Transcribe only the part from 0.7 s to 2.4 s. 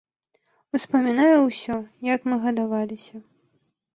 Успамінае ўсё, як мы